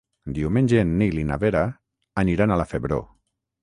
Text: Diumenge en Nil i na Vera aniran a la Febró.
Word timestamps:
Diumenge 0.37 0.79
en 0.85 0.95
Nil 1.03 1.21
i 1.25 1.27
na 1.33 1.39
Vera 1.45 1.63
aniran 2.25 2.53
a 2.59 2.63
la 2.65 2.71
Febró. 2.77 3.03